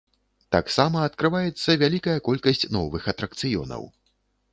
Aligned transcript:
Таксама 0.55 1.03
адкрываецца 1.09 1.75
вялікая 1.81 2.15
колькасць 2.29 2.65
новых 2.79 3.03
атракцыёнаў. 3.13 3.83